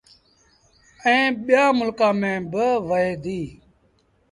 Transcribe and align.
ائيٚݩ 1.05 1.35
ٻيٚآݩ 1.45 1.75
ملڪآݩ 1.79 2.17
ميݩ 2.21 2.43
با 2.51 2.65
وهي 2.89 3.11
ديٚ 3.23 3.47